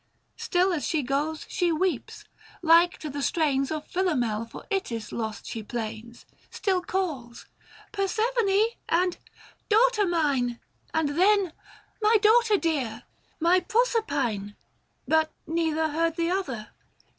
Still 0.35 0.73
as 0.73 0.83
she 0.87 1.03
goes 1.03 1.45
she 1.47 1.71
weeps; 1.71 2.23
like 2.63 2.97
to 2.97 3.07
the 3.11 3.21
strains 3.21 3.69
Of 3.69 3.85
Philomel 3.85 4.45
for 4.47 4.65
Itys 4.71 5.11
lost, 5.11 5.45
she 5.45 5.61
plains; 5.61 6.25
Still 6.49 6.81
calls" 6.81 7.45
Persephone!" 7.91 8.65
and" 8.99 9.19
Daughter 9.69 10.07
mine!" 10.07 10.59
And 10.95 11.09
then" 11.09 11.53
My 12.01 12.17
daughter 12.19 12.57
dear! 12.57 13.03
my 13.39 13.59
Proserpine!" 13.59 14.55
540 15.07 15.07
But 15.07 15.31
neither 15.45 15.89
heard 15.89 16.15
the 16.15 16.31
other. 16.31 16.69